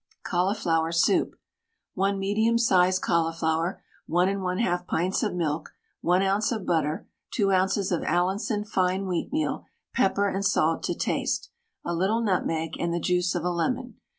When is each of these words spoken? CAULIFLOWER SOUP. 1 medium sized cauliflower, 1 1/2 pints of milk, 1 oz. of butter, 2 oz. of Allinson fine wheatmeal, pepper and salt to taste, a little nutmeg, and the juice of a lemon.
CAULIFLOWER 0.23 0.91
SOUP. 0.93 1.35
1 1.93 2.17
medium 2.17 2.57
sized 2.57 3.03
cauliflower, 3.03 3.83
1 4.07 4.27
1/2 4.29 4.87
pints 4.87 5.21
of 5.21 5.35
milk, 5.35 5.75
1 6.01 6.23
oz. 6.23 6.51
of 6.51 6.65
butter, 6.65 7.07
2 7.35 7.51
oz. 7.53 7.91
of 7.91 8.03
Allinson 8.05 8.65
fine 8.65 9.05
wheatmeal, 9.05 9.65
pepper 9.93 10.27
and 10.27 10.43
salt 10.43 10.81
to 10.81 10.95
taste, 10.95 11.51
a 11.85 11.93
little 11.93 12.21
nutmeg, 12.23 12.73
and 12.79 12.91
the 12.91 12.99
juice 12.99 13.35
of 13.35 13.43
a 13.43 13.51
lemon. 13.51 13.99